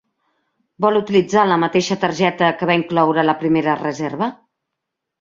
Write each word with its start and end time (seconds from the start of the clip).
Vol 0.85 0.97
utilitzar 0.99 1.43
la 1.51 1.59
mateixa 1.65 1.99
targeta 2.07 2.51
que 2.63 2.73
va 2.73 2.81
incloure 2.83 3.25
a 3.25 3.29
la 3.31 3.39
primera 3.45 3.81
reserva? 3.87 4.35